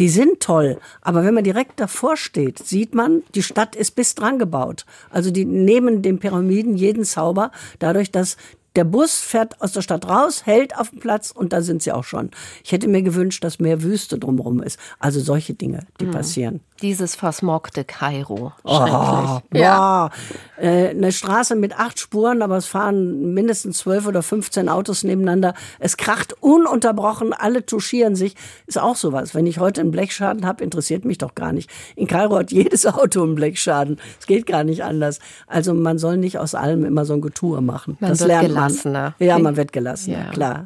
[0.00, 4.16] Die sind toll, aber wenn man direkt davor steht, sieht man, die Stadt ist bis
[4.16, 4.86] dran gebaut.
[5.10, 8.36] Also die nehmen den Pyramiden jeden Zauber, dadurch, dass
[8.76, 11.92] der Bus fährt aus der Stadt raus, hält auf dem Platz und da sind sie
[11.92, 12.30] auch schon.
[12.64, 14.78] Ich hätte mir gewünscht, dass mehr Wüste drumherum ist.
[14.98, 16.10] Also solche Dinge, die mhm.
[16.10, 16.60] passieren.
[16.82, 18.52] Dieses versmogte Kairo.
[18.64, 20.10] Oh, ja.
[20.56, 25.54] Äh, eine Straße mit acht Spuren, aber es fahren mindestens zwölf oder 15 Autos nebeneinander.
[25.78, 28.34] Es kracht ununterbrochen, alle touchieren sich.
[28.66, 29.36] Ist auch sowas.
[29.36, 31.70] Wenn ich heute einen Blechschaden habe, interessiert mich doch gar nicht.
[31.94, 34.00] In Kairo hat jedes Auto einen Blechschaden.
[34.18, 35.20] Es geht gar nicht anders.
[35.46, 37.96] Also man soll nicht aus allem immer so ein Getue machen.
[38.00, 39.14] Man das lernt gelassener.
[39.18, 39.28] Man.
[39.28, 40.30] Ja, man wird gelassener, ja.
[40.30, 40.64] klar.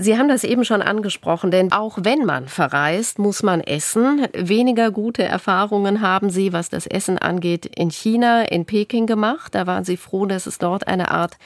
[0.00, 4.28] Sie haben das eben schon angesprochen, denn auch wenn man verreist, muss man essen.
[4.32, 9.56] Weniger gute Erfahrungen haben Sie, was das Essen angeht, in China, in Peking gemacht.
[9.56, 11.36] Da waren Sie froh, dass es dort eine Art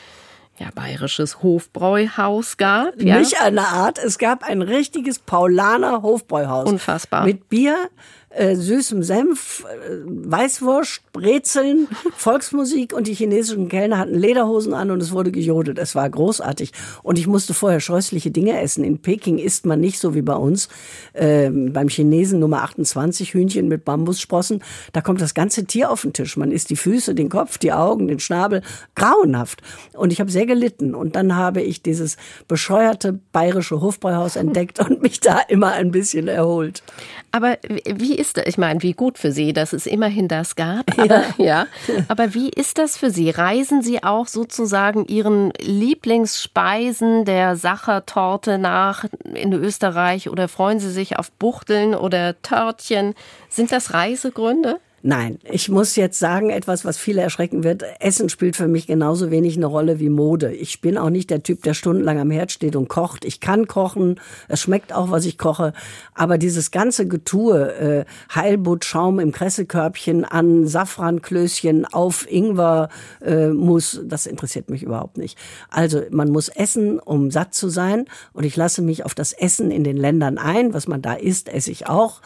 [0.58, 3.00] ja, bayerisches Hofbräuhaus gab.
[3.00, 3.18] Ja?
[3.18, 6.68] Nicht eine Art, es gab ein richtiges Paulaner Hofbräuhaus.
[6.68, 7.24] Unfassbar.
[7.24, 7.88] Mit Bier,
[8.34, 15.02] äh, süßem Senf, äh, Weißwurst, Brezeln, Volksmusik und die chinesischen Kellner hatten Lederhosen an und
[15.02, 15.78] es wurde gejodelt.
[15.78, 16.72] Es war großartig.
[17.02, 18.84] Und ich musste vorher scheußliche Dinge essen.
[18.84, 20.68] In Peking isst man nicht so wie bei uns.
[21.14, 24.62] Ähm, beim Chinesen Nummer 28 Hühnchen mit Bambussprossen.
[24.92, 26.36] Da kommt das ganze Tier auf den Tisch.
[26.36, 28.62] Man isst die Füße, den Kopf, die Augen, den Schnabel.
[28.94, 29.62] Grauenhaft.
[29.92, 30.94] Und ich habe sehr gelitten.
[30.94, 32.16] Und dann habe ich dieses
[32.48, 36.82] bescheuerte bayerische Hofbräuhaus entdeckt und mich da immer ein bisschen erholt.
[37.30, 38.46] Aber wie ist das?
[38.46, 40.98] Ich meine, wie gut für Sie, dass es immerhin das gab.
[40.98, 41.44] Aber, ja.
[41.44, 41.66] ja.
[42.08, 43.30] Aber wie ist das für Sie?
[43.30, 49.04] Reisen Sie auch sozusagen Ihren Lieblingsspeisen der Sachertorte nach
[49.34, 53.14] in Österreich oder freuen Sie sich auf Buchteln oder Törtchen?
[53.48, 54.78] Sind das Reisegründe?
[55.04, 57.82] Nein, ich muss jetzt sagen, etwas, was viele erschrecken wird.
[57.98, 60.52] Essen spielt für mich genauso wenig eine Rolle wie Mode.
[60.52, 63.24] Ich bin auch nicht der Typ, der stundenlang am Herd steht und kocht.
[63.24, 65.72] Ich kann kochen, es schmeckt auch, was ich koche.
[66.14, 72.88] Aber dieses ganze Getue, äh, Heilbutt-Schaum im Kressekörbchen an Safranklößchen auf Ingwer
[73.20, 75.36] äh, muss, das interessiert mich überhaupt nicht.
[75.68, 78.04] Also man muss essen, um satt zu sein.
[78.34, 80.74] Und ich lasse mich auf das Essen in den Ländern ein.
[80.74, 82.20] Was man da isst, esse ich auch.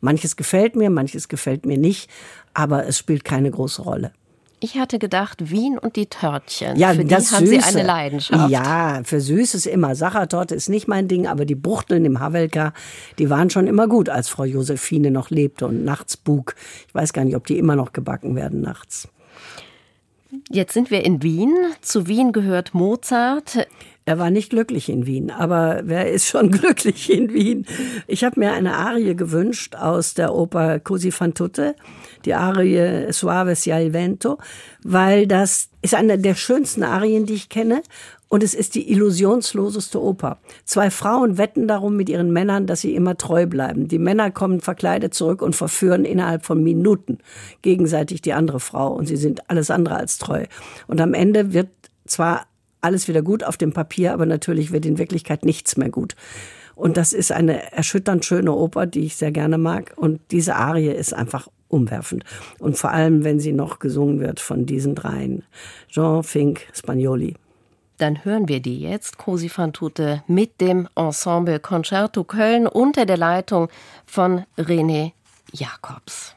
[0.00, 2.10] Manches gefällt mir, manches gefällt mir nicht,
[2.54, 4.12] aber es spielt keine große Rolle.
[4.62, 6.76] Ich hatte gedacht, Wien und die Törtchen.
[6.76, 7.70] Ja, für das die haben Süße.
[7.70, 8.50] Sie eine Leidenschaft.
[8.50, 9.94] Ja, für Süßes immer.
[9.94, 12.74] Sachertorte ist nicht mein Ding, aber die Buchteln im Havelka,
[13.18, 16.54] die waren schon immer gut, als Frau Josephine noch lebte und nachts bug.
[16.88, 19.08] Ich weiß gar nicht, ob die immer noch gebacken werden nachts.
[20.50, 21.54] Jetzt sind wir in Wien.
[21.80, 23.66] Zu Wien gehört Mozart.
[24.10, 27.64] Er war nicht glücklich in Wien, aber wer ist schon glücklich in Wien?
[28.08, 31.76] Ich habe mir eine Arie gewünscht aus der Oper Così fan tutte,
[32.24, 34.38] die Arie Suave sia il vento,
[34.82, 37.82] weil das ist eine der schönsten Arien, die ich kenne
[38.26, 40.38] und es ist die illusionsloseste Oper.
[40.64, 43.86] Zwei Frauen wetten darum mit ihren Männern, dass sie immer treu bleiben.
[43.86, 47.18] Die Männer kommen verkleidet zurück und verführen innerhalb von Minuten
[47.62, 50.46] gegenseitig die andere Frau und sie sind alles andere als treu.
[50.88, 51.68] Und am Ende wird
[52.06, 52.49] zwar
[52.80, 56.14] alles wieder gut auf dem Papier, aber natürlich wird in Wirklichkeit nichts mehr gut.
[56.74, 59.92] Und das ist eine erschütternd schöne Oper, die ich sehr gerne mag.
[59.96, 62.24] Und diese Arie ist einfach umwerfend.
[62.58, 65.44] Und vor allem, wenn sie noch gesungen wird von diesen dreien.
[65.88, 67.34] Jean Fink Spagnoli.
[67.98, 73.18] Dann hören wir die jetzt, Cosi fan tutte, mit dem Ensemble Concerto Köln unter der
[73.18, 73.68] Leitung
[74.06, 75.12] von René
[75.52, 76.34] Jacobs.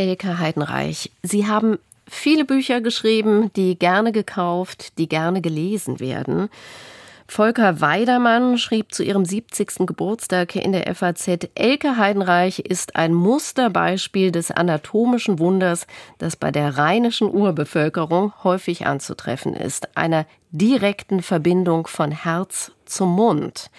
[0.00, 1.78] Elke Heidenreich, Sie haben
[2.08, 6.48] viele Bücher geschrieben, die gerne gekauft, die gerne gelesen werden.
[7.28, 9.86] Volker Weidermann schrieb zu ihrem 70.
[9.86, 15.86] Geburtstag in der FAZ, Elke Heidenreich ist ein Musterbeispiel des anatomischen Wunders,
[16.16, 23.70] das bei der rheinischen Urbevölkerung häufig anzutreffen ist, einer direkten Verbindung von Herz zum Mund.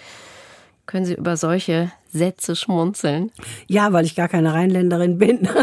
[0.86, 3.30] Können Sie über solche Sätze schmunzeln?
[3.66, 5.48] Ja, weil ich gar keine Rheinländerin bin.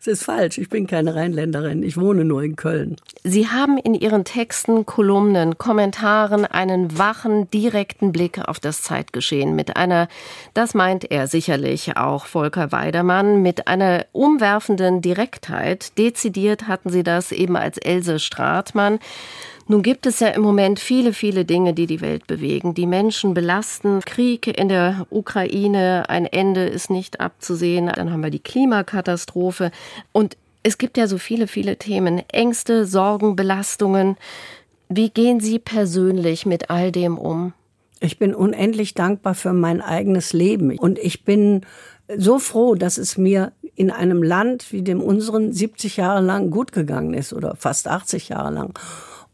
[0.00, 2.96] Es ist falsch, ich bin keine Rheinländerin, ich wohne nur in Köln.
[3.22, 9.76] Sie haben in Ihren Texten, Kolumnen, Kommentaren einen wachen, direkten Blick auf das Zeitgeschehen mit
[9.76, 10.08] einer,
[10.54, 15.98] das meint er sicherlich auch Volker Weidermann, mit einer umwerfenden Direktheit.
[15.98, 19.00] Dezidiert hatten Sie das eben als Else Stratmann.
[19.70, 23.34] Nun gibt es ja im Moment viele, viele Dinge, die die Welt bewegen, die Menschen
[23.34, 24.00] belasten.
[24.00, 27.86] Krieg in der Ukraine, ein Ende ist nicht abzusehen.
[27.86, 29.70] Dann haben wir die Klimakatastrophe.
[30.10, 32.20] Und es gibt ja so viele, viele Themen.
[32.32, 34.16] Ängste, Sorgen, Belastungen.
[34.88, 37.52] Wie gehen Sie persönlich mit all dem um?
[38.00, 40.76] Ich bin unendlich dankbar für mein eigenes Leben.
[40.80, 41.64] Und ich bin
[42.16, 46.72] so froh, dass es mir in einem Land wie dem unseren 70 Jahre lang gut
[46.72, 48.76] gegangen ist oder fast 80 Jahre lang.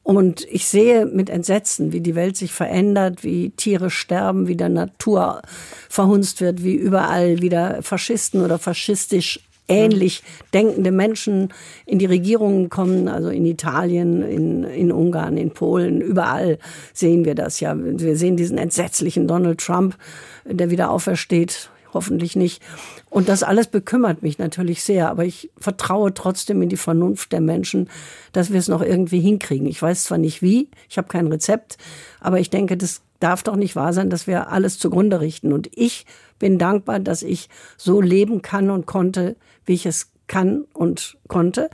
[0.07, 4.69] Und ich sehe mit Entsetzen, wie die Welt sich verändert, wie Tiere sterben, wie der
[4.69, 5.43] Natur
[5.89, 10.23] verhunzt wird, wie überall wieder Faschisten oder faschistisch ähnlich
[10.55, 11.53] denkende Menschen
[11.87, 16.61] in die Regierungen kommen, also in Italien, in, in Ungarn, in Polen, überall
[16.93, 17.75] sehen wir das ja.
[17.77, 19.97] Wir sehen diesen entsetzlichen Donald Trump,
[20.45, 22.63] der wieder aufersteht, hoffentlich nicht.
[23.11, 27.41] Und das alles bekümmert mich natürlich sehr, aber ich vertraue trotzdem in die Vernunft der
[27.41, 27.89] Menschen,
[28.33, 29.67] dass wir es noch irgendwie hinkriegen.
[29.67, 31.79] Ich weiß zwar nicht wie, ich habe kein Rezept,
[32.21, 35.53] aber ich denke, das darf doch nicht wahr sein, dass wir alles zugrunde richten.
[35.53, 36.07] Und ich
[36.39, 41.71] bin dankbar, dass ich so leben kann und konnte, wie ich es kann und konnte.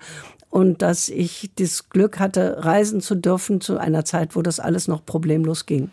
[0.50, 4.86] Und dass ich das Glück hatte, reisen zu dürfen zu einer Zeit, wo das alles
[4.86, 5.90] noch problemlos ging.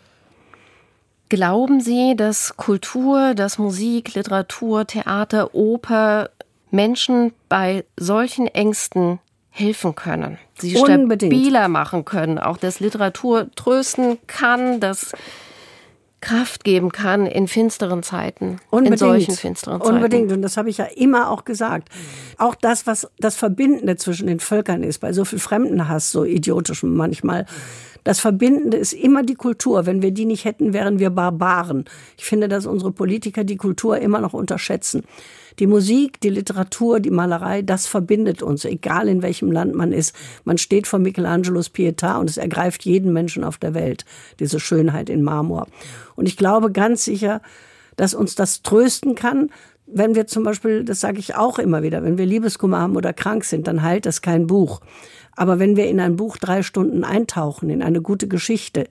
[1.30, 6.30] Glauben Sie, dass Kultur, dass Musik, Literatur, Theater, Oper
[6.72, 9.20] Menschen bei solchen Ängsten
[9.50, 10.38] helfen können?
[10.58, 11.32] Sie Unbedingt.
[11.32, 15.12] stabiler machen können, auch dass Literatur trösten kann, dass
[16.20, 18.92] Kraft geben kann in finsteren Zeiten, Unbedingt.
[18.92, 19.94] in solchen finsteren Zeiten.
[19.94, 21.88] Unbedingt, und das habe ich ja immer auch gesagt.
[22.36, 26.82] Auch das, was das Verbindende zwischen den Völkern ist, bei so viel Fremdenhass, so idiotisch
[26.82, 27.46] manchmal,
[28.04, 29.86] das Verbindende ist immer die Kultur.
[29.86, 31.84] Wenn wir die nicht hätten, wären wir Barbaren.
[32.16, 35.04] Ich finde, dass unsere Politiker die Kultur immer noch unterschätzen.
[35.60, 40.16] Die Musik, die Literatur, die Malerei, das verbindet uns, egal in welchem Land man ist.
[40.44, 44.06] Man steht vor Michelangelos Pietà und es ergreift jeden Menschen auf der Welt,
[44.40, 45.66] diese Schönheit in Marmor.
[46.16, 47.42] Und ich glaube ganz sicher,
[47.96, 49.50] dass uns das trösten kann,
[49.86, 53.12] wenn wir zum Beispiel, das sage ich auch immer wieder, wenn wir Liebeskummer haben oder
[53.12, 54.80] krank sind, dann heilt das kein Buch.
[55.36, 58.88] Aber wenn wir in ein Buch drei Stunden eintauchen, in eine gute Geschichte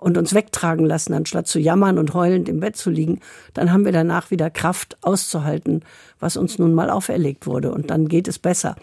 [0.00, 3.20] und uns wegtragen lassen, anstatt zu jammern und heulend im Bett zu liegen,
[3.54, 5.82] dann haben wir danach wieder Kraft auszuhalten,
[6.18, 7.72] was uns nun mal auferlegt wurde.
[7.72, 8.76] Und dann geht es besser.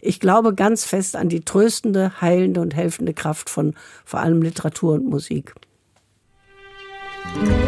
[0.00, 4.94] Ich glaube ganz fest an die tröstende, heilende und helfende Kraft von vor allem Literatur
[4.94, 5.54] und Musik.
[7.36, 7.64] Musik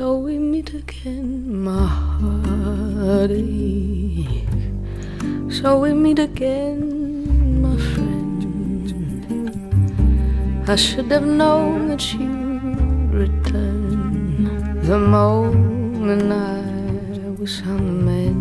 [0.00, 1.86] So we meet again, my
[3.04, 3.44] heartache.
[5.50, 8.40] So we meet again, my friend.
[10.66, 16.62] I should have known that you'd return the moment I
[17.38, 18.40] was on the mend.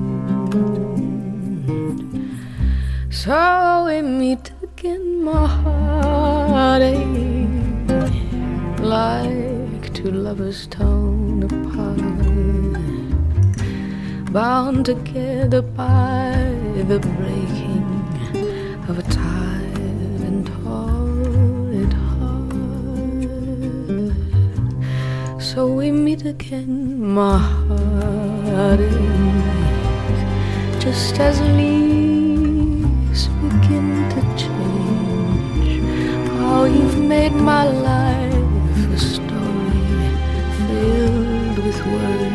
[3.13, 7.03] So we meet again, my heartache.
[8.79, 10.98] Like two lovers torn
[14.31, 16.31] bound together by
[16.87, 17.85] the breaking
[18.87, 22.53] of a tired and horrid heart.
[25.41, 28.93] So we meet again, my heartache,
[30.79, 35.81] just as leaves begin to change.
[36.37, 40.11] How you've made my life a story
[40.67, 42.28] filled with words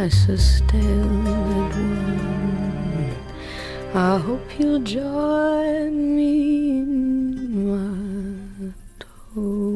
[0.00, 3.16] I sustained one.
[3.94, 9.74] I hope you'll join me in my toast.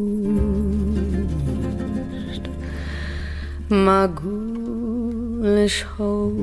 [3.68, 6.38] My ghoulish host.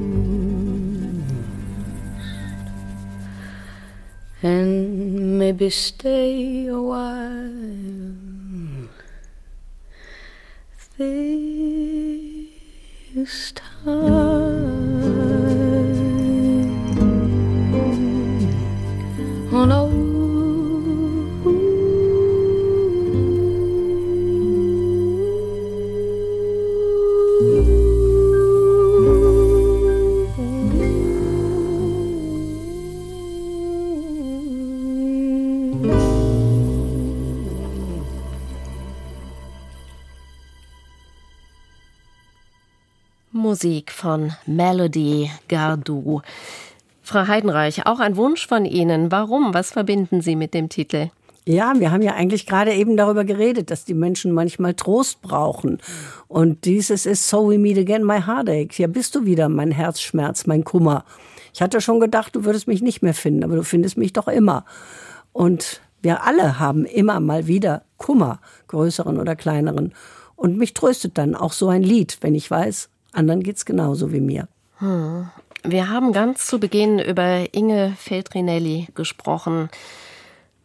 [4.44, 8.10] And maybe stay a while.
[10.98, 11.49] Think
[13.20, 14.39] this time,
[43.62, 46.22] Musik von Melody Gardou.
[47.02, 49.12] Frau Heidenreich, auch ein Wunsch von Ihnen.
[49.12, 49.54] Warum?
[49.54, 51.10] Was verbinden Sie mit dem Titel?
[51.46, 55.80] Ja, wir haben ja eigentlich gerade eben darüber geredet, dass die Menschen manchmal Trost brauchen.
[56.30, 58.70] Und dieses ist So We Meet Again, My Heartache.
[58.72, 61.04] Hier bist du wieder, mein Herzschmerz, mein Kummer.
[61.54, 64.30] Ich hatte schon gedacht, du würdest mich nicht mehr finden, aber du findest mich doch
[64.30, 64.64] immer.
[65.34, 68.40] Und wir alle haben immer mal wieder Kummer,
[68.70, 69.94] größeren oder kleineren.
[70.38, 74.22] Und mich tröstet dann auch so ein Lied, wenn ich weiß, anderen geht's genauso wie
[74.22, 74.48] mir.
[74.78, 75.30] Hm.
[75.64, 79.70] Wir haben ganz zu Beginn über Inge Feltrinelli gesprochen.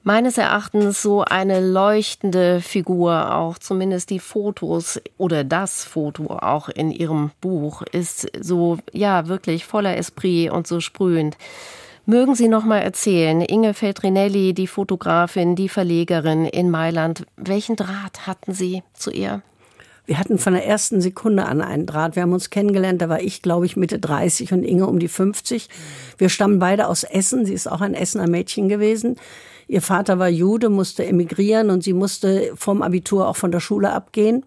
[0.07, 6.91] Meines Erachtens so eine leuchtende Figur, auch zumindest die Fotos oder das Foto auch in
[6.91, 11.39] ihrem Buch ist so, ja, wirklich voller Esprit und so sprühend.
[12.07, 18.27] Mögen Sie noch mal erzählen, Inge Feltrinelli, die Fotografin, die Verlegerin in Mailand, welchen Draht
[18.27, 19.41] hatten Sie zu ihr?
[20.07, 22.15] Wir hatten von der ersten Sekunde an einen Draht.
[22.15, 25.09] Wir haben uns kennengelernt, da war ich, glaube ich, Mitte 30 und Inge um die
[25.09, 25.69] 50.
[26.19, 27.47] Wir stammen beide aus Essen.
[27.47, 29.17] Sie ist auch ein Essener Mädchen gewesen.
[29.67, 33.93] Ihr Vater war Jude, musste emigrieren und sie musste vom Abitur auch von der Schule
[33.93, 34.45] abgehen.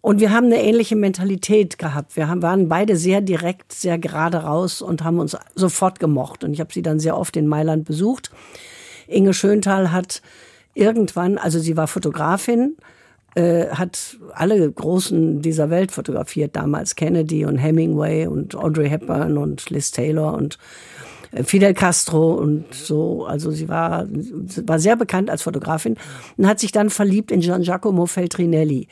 [0.00, 2.16] Und wir haben eine ähnliche Mentalität gehabt.
[2.16, 6.44] Wir waren beide sehr direkt, sehr gerade raus und haben uns sofort gemocht.
[6.44, 8.30] Und ich habe sie dann sehr oft in Mailand besucht.
[9.06, 10.22] Inge Schöntal hat
[10.74, 12.76] irgendwann, also sie war Fotografin,
[13.34, 19.70] äh, hat alle Großen dieser Welt fotografiert, damals Kennedy und Hemingway und Audrey Hepburn und
[19.70, 20.58] Liz Taylor und
[21.32, 23.24] äh, Fidel Castro und so.
[23.24, 24.06] Also sie war,
[24.66, 25.96] war sehr bekannt als Fotografin
[26.36, 28.88] und hat sich dann verliebt in Gian Giacomo Feltrinelli.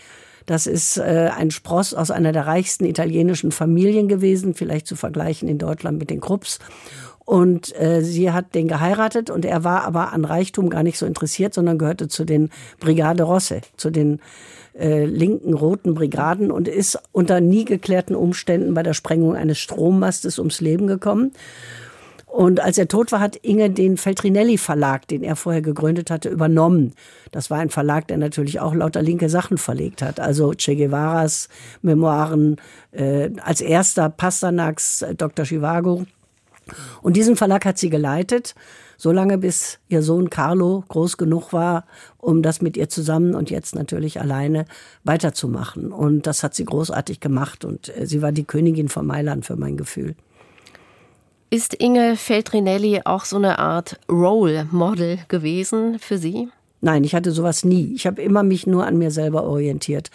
[0.46, 5.48] Das ist äh, ein Spross aus einer der reichsten italienischen Familien gewesen, vielleicht zu vergleichen
[5.48, 6.58] in Deutschland mit den Krupps.
[7.30, 11.06] Und äh, sie hat den geheiratet und er war aber an Reichtum gar nicht so
[11.06, 12.50] interessiert, sondern gehörte zu den
[12.80, 14.18] Brigade Rosse, zu den
[14.76, 20.40] äh, linken roten Brigaden und ist unter nie geklärten Umständen bei der Sprengung eines Strommastes
[20.40, 21.30] ums Leben gekommen.
[22.26, 26.30] Und als er tot war, hat Inge den Feltrinelli Verlag, den er vorher gegründet hatte,
[26.30, 26.94] übernommen.
[27.30, 30.18] Das war ein Verlag, der natürlich auch lauter linke Sachen verlegt hat.
[30.18, 31.48] Also Che Guevaras
[31.80, 32.56] Memoiren,
[32.90, 35.44] äh, als erster Pasternaks, äh, Dr.
[35.44, 36.06] Chivago
[37.02, 38.54] Und diesen Verlag hat sie geleitet,
[38.96, 41.86] solange bis ihr Sohn Carlo groß genug war,
[42.18, 44.66] um das mit ihr zusammen und jetzt natürlich alleine
[45.04, 45.92] weiterzumachen.
[45.92, 49.56] Und das hat sie großartig gemacht und äh, sie war die Königin von Mailand für
[49.56, 50.14] mein Gefühl.
[51.52, 56.48] Ist Inge Feltrinelli auch so eine Art Role Model gewesen für Sie?
[56.80, 57.92] Nein, ich hatte sowas nie.
[57.94, 60.10] Ich habe immer mich nur an mir selber orientiert.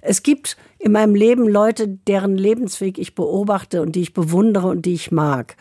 [0.00, 4.86] Es gibt in meinem Leben Leute, deren Lebensweg ich beobachte und die ich bewundere und
[4.86, 5.56] die ich mag.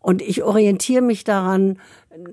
[0.00, 1.78] Und ich orientiere mich daran,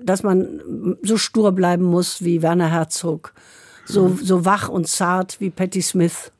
[0.02, 3.32] dass man so stur bleiben muss wie Werner Herzog,
[3.84, 6.32] so, so wach und zart wie Patti Smith.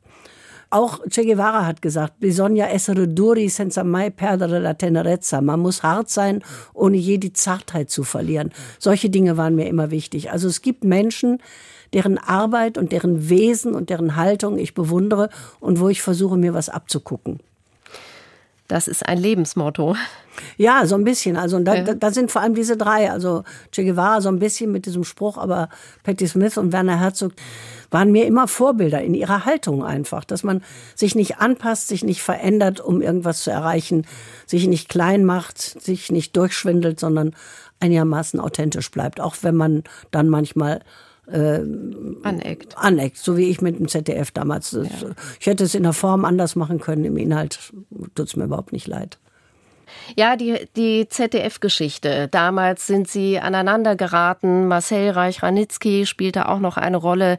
[0.68, 5.41] Auch Che Guevara hat gesagt, bisogna essere duri senza mai perdere la tenerezza.
[5.41, 6.43] Man muss hart sein,
[6.74, 8.51] ohne je die Zartheit zu verlieren.
[8.81, 10.33] Solche Dinge waren mir immer wichtig.
[10.33, 11.39] Also es gibt Menschen,
[11.93, 16.53] deren Arbeit und deren Wesen und deren Haltung ich bewundere und wo ich versuche, mir
[16.53, 17.39] was abzugucken.
[18.69, 19.97] Das ist ein Lebensmotto.
[20.57, 21.37] Ja, so ein bisschen.
[21.37, 21.95] Also da, ja.
[21.95, 23.11] da, sind vor allem diese drei.
[23.11, 25.69] Also Che Guevara so ein bisschen mit diesem Spruch, aber
[26.03, 27.33] Patti Smith und Werner Herzog
[27.91, 30.62] waren mir immer Vorbilder in ihrer Haltung einfach, dass man
[30.95, 34.07] sich nicht anpasst, sich nicht verändert, um irgendwas zu erreichen,
[34.47, 37.35] sich nicht klein macht, sich nicht durchschwindelt, sondern
[37.81, 40.81] einigermaßen authentisch bleibt, auch wenn man dann manchmal
[41.31, 41.61] äh,
[42.22, 42.77] aneckt.
[42.79, 44.72] Aneckt, so wie ich mit dem ZDF damals.
[44.72, 44.85] Ja.
[45.41, 47.72] Ich hätte es in der Form anders machen können, im Inhalt
[48.14, 49.18] tut es mir überhaupt nicht leid.
[50.16, 52.29] Ja, die, die ZDF-Geschichte.
[52.29, 54.68] Damals sind sie aneinander geraten.
[54.68, 57.39] Marcel Reich-Ranitzky spielte auch noch eine Rolle.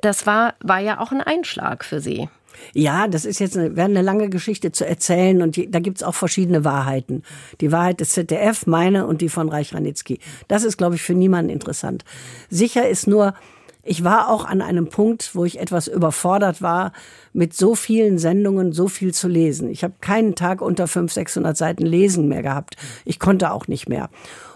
[0.00, 2.28] Das war, war ja auch ein Einschlag für sie.
[2.72, 6.02] Ja, das ist jetzt eine, wäre eine lange Geschichte zu erzählen und die, da gibt's
[6.02, 7.22] auch verschiedene Wahrheiten.
[7.60, 10.18] Die Wahrheit des ZDF, meine und die von Reich Ranitzky.
[10.48, 12.04] Das ist, glaube ich, für niemanden interessant.
[12.50, 13.34] Sicher ist nur,
[13.82, 16.92] ich war auch an einem Punkt, wo ich etwas überfordert war,
[17.32, 19.68] mit so vielen Sendungen so viel zu lesen.
[19.68, 22.76] Ich habe keinen Tag unter 500, 600 Seiten Lesen mehr gehabt.
[23.04, 24.08] Ich konnte auch nicht mehr.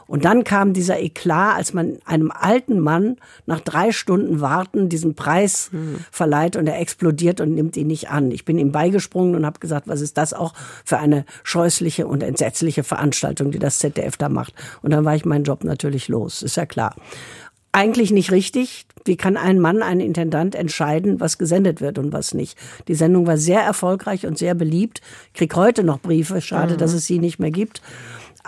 [0.09, 5.15] Und dann kam dieser Eklat, als man einem alten Mann nach drei Stunden Warten diesen
[5.15, 5.99] Preis mhm.
[6.11, 8.31] verleiht und er explodiert und nimmt ihn nicht an.
[8.31, 10.55] Ich bin ihm beigesprungen und habe gesagt, was ist das auch
[10.85, 14.55] für eine scheußliche und entsetzliche Veranstaltung, die das ZDF da macht.
[14.83, 16.97] Und dann war ich meinen Job natürlich los, ist ja klar
[17.73, 18.87] eigentlich nicht richtig.
[19.05, 22.59] Wie kann ein Mann, ein Intendant entscheiden, was gesendet wird und was nicht?
[22.89, 25.01] Die Sendung war sehr erfolgreich und sehr beliebt.
[25.29, 26.41] Ich krieg heute noch Briefe.
[26.41, 26.79] Schade, mhm.
[26.79, 27.81] dass es sie nicht mehr gibt.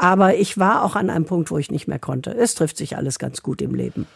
[0.01, 2.30] Aber ich war auch an einem Punkt, wo ich nicht mehr konnte.
[2.30, 4.07] Es trifft sich alles ganz gut im Leben.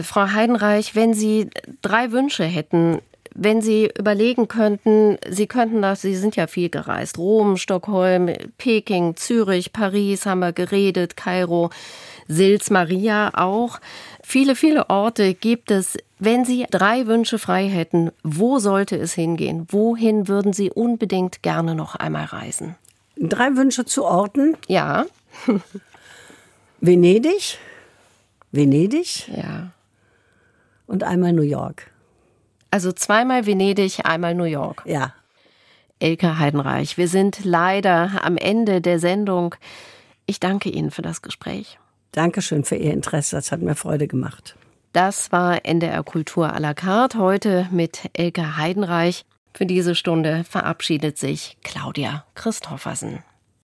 [0.00, 1.50] Frau Heidenreich, wenn Sie
[1.82, 3.00] drei Wünsche hätten,
[3.34, 9.16] wenn Sie überlegen könnten, Sie könnten das, Sie sind ja viel gereist, Rom, Stockholm, Peking,
[9.16, 11.70] Zürich, Paris haben wir geredet, Kairo,
[12.28, 13.80] Sils Maria auch.
[14.22, 15.98] Viele, viele Orte gibt es.
[16.20, 19.66] Wenn Sie drei Wünsche frei hätten, wo sollte es hingehen?
[19.70, 22.76] Wohin würden Sie unbedingt gerne noch einmal reisen?
[23.16, 24.56] Drei Wünsche zu Orten?
[24.68, 25.04] Ja.
[26.80, 27.58] Venedig,
[28.50, 29.28] Venedig.
[29.28, 29.72] Ja.
[30.86, 31.90] Und einmal New York.
[32.70, 34.82] Also zweimal Venedig, einmal New York.
[34.86, 35.14] Ja.
[36.00, 39.54] Elke Heidenreich, wir sind leider am Ende der Sendung.
[40.26, 41.78] Ich danke Ihnen für das Gespräch.
[42.10, 44.56] Dankeschön für Ihr Interesse, das hat mir Freude gemacht.
[44.92, 49.24] Das war NDR Kultur à la carte heute mit Elke Heidenreich.
[49.54, 53.22] Für diese Stunde verabschiedet sich Claudia Christoffersen.